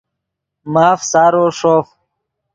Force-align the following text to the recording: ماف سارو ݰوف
ماف 0.73 0.99
سارو 1.11 1.43
ݰوف 1.57 1.87